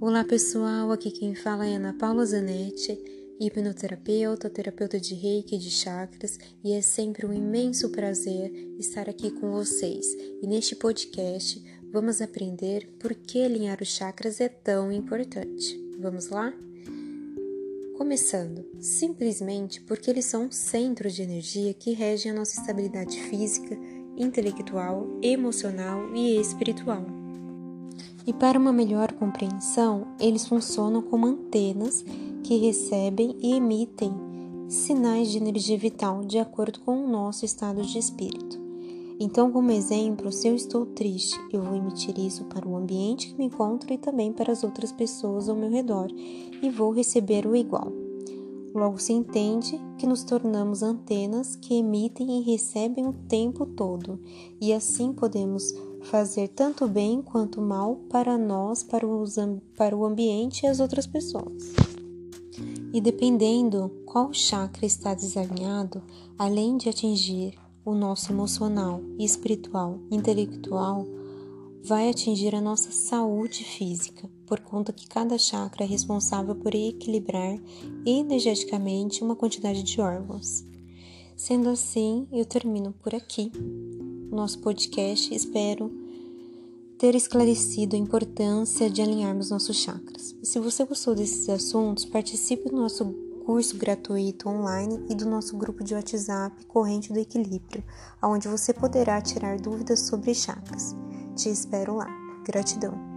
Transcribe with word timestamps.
Olá 0.00 0.24
pessoal, 0.24 0.90
aqui 0.90 1.10
quem 1.10 1.34
fala 1.34 1.66
é 1.66 1.76
Ana 1.76 1.92
Paula 1.92 2.24
Zanetti, 2.24 2.98
hipnoterapeuta, 3.40 4.50
terapeuta 4.50 4.98
de 4.98 5.14
reiki 5.14 5.58
de 5.58 5.70
chakras, 5.70 6.38
e 6.64 6.72
é 6.72 6.80
sempre 6.80 7.26
um 7.26 7.32
imenso 7.32 7.90
prazer 7.90 8.50
estar 8.78 9.08
aqui 9.08 9.30
com 9.30 9.50
vocês. 9.52 10.06
E 10.42 10.46
neste 10.46 10.74
podcast 10.74 11.62
vamos 11.92 12.20
aprender 12.20 12.88
por 12.98 13.14
que 13.14 13.44
alinhar 13.44 13.78
os 13.80 13.88
chakras 13.88 14.40
é 14.40 14.48
tão 14.48 14.90
importante. 14.90 15.78
Vamos 15.98 16.28
lá? 16.28 16.52
Começando, 17.96 18.64
simplesmente 18.80 19.80
porque 19.82 20.10
eles 20.10 20.24
são 20.24 20.46
um 20.46 20.50
centro 20.50 21.10
de 21.10 21.22
energia 21.22 21.74
que 21.74 21.92
regem 21.92 22.32
a 22.32 22.34
nossa 22.34 22.58
estabilidade 22.58 23.20
física, 23.24 23.78
intelectual, 24.16 25.06
emocional 25.22 26.14
e 26.14 26.40
espiritual. 26.40 27.19
E 28.30 28.32
para 28.32 28.56
uma 28.56 28.72
melhor 28.72 29.10
compreensão, 29.14 30.06
eles 30.20 30.46
funcionam 30.46 31.02
como 31.02 31.26
antenas 31.26 32.04
que 32.44 32.58
recebem 32.58 33.36
e 33.40 33.56
emitem 33.56 34.12
sinais 34.68 35.32
de 35.32 35.38
energia 35.38 35.76
vital 35.76 36.24
de 36.24 36.38
acordo 36.38 36.78
com 36.78 36.96
o 36.96 37.08
nosso 37.08 37.44
estado 37.44 37.82
de 37.82 37.98
espírito. 37.98 38.56
Então, 39.18 39.50
como 39.50 39.72
exemplo, 39.72 40.30
se 40.30 40.46
eu 40.46 40.54
estou 40.54 40.86
triste, 40.86 41.36
eu 41.52 41.60
vou 41.60 41.74
emitir 41.74 42.16
isso 42.20 42.44
para 42.44 42.68
o 42.68 42.76
ambiente 42.76 43.32
que 43.32 43.36
me 43.36 43.46
encontro 43.46 43.92
e 43.92 43.98
também 43.98 44.32
para 44.32 44.52
as 44.52 44.62
outras 44.62 44.92
pessoas 44.92 45.48
ao 45.48 45.56
meu 45.56 45.68
redor 45.68 46.06
e 46.62 46.70
vou 46.70 46.92
receber 46.92 47.44
o 47.44 47.56
igual. 47.56 47.92
Logo 48.74 48.98
se 48.98 49.12
entende 49.12 49.80
que 49.98 50.06
nos 50.06 50.22
tornamos 50.22 50.82
antenas 50.82 51.56
que 51.56 51.74
emitem 51.74 52.38
e 52.38 52.42
recebem 52.42 53.06
o 53.06 53.12
tempo 53.12 53.66
todo, 53.66 54.20
e 54.60 54.72
assim 54.72 55.12
podemos 55.12 55.74
fazer 56.02 56.48
tanto 56.48 56.86
bem 56.86 57.20
quanto 57.20 57.60
mal 57.60 57.96
para 58.08 58.38
nós, 58.38 58.82
para, 58.82 59.06
os, 59.06 59.36
para 59.76 59.96
o 59.96 60.04
ambiente 60.04 60.64
e 60.64 60.66
as 60.68 60.78
outras 60.78 61.06
pessoas. 61.06 61.74
E 62.92 63.00
dependendo 63.00 63.90
qual 64.06 64.32
chakra 64.32 64.86
está 64.86 65.14
desalinhado, 65.14 66.02
além 66.38 66.76
de 66.76 66.88
atingir 66.88 67.54
o 67.84 67.94
nosso 67.94 68.32
emocional, 68.32 69.00
espiritual, 69.18 69.98
intelectual, 70.10 71.06
vai 71.82 72.10
atingir 72.10 72.54
a 72.54 72.60
nossa 72.60 72.90
saúde 72.90 73.64
física, 73.64 74.28
por 74.46 74.60
conta 74.60 74.92
que 74.92 75.08
cada 75.08 75.38
chakra 75.38 75.84
é 75.84 75.86
responsável 75.86 76.54
por 76.54 76.74
equilibrar 76.74 77.58
energeticamente 78.04 79.22
uma 79.22 79.36
quantidade 79.36 79.82
de 79.82 80.00
órgãos. 80.00 80.64
Sendo 81.36 81.70
assim, 81.70 82.28
eu 82.30 82.44
termino 82.44 82.92
por 82.92 83.14
aqui 83.14 83.50
o 84.30 84.34
nosso 84.36 84.58
podcast. 84.58 85.34
Espero 85.34 85.90
ter 86.98 87.14
esclarecido 87.14 87.96
a 87.96 87.98
importância 87.98 88.90
de 88.90 89.00
alinharmos 89.00 89.48
nossos 89.48 89.78
chakras. 89.78 90.36
se 90.42 90.60
você 90.60 90.84
gostou 90.84 91.14
desses 91.14 91.48
assuntos, 91.48 92.04
participe 92.04 92.68
do 92.68 92.76
nosso 92.76 93.06
curso 93.46 93.76
gratuito 93.78 94.50
online 94.50 95.02
e 95.08 95.14
do 95.14 95.24
nosso 95.24 95.56
grupo 95.56 95.82
de 95.82 95.94
WhatsApp 95.94 96.66
Corrente 96.66 97.10
do 97.10 97.18
Equilíbrio, 97.18 97.82
onde 98.22 98.46
você 98.46 98.74
poderá 98.74 99.20
tirar 99.22 99.58
dúvidas 99.58 100.00
sobre 100.00 100.34
chakras. 100.34 100.94
Te 101.36 101.50
espero 101.50 101.96
lá. 101.96 102.06
Gratidão. 102.44 103.09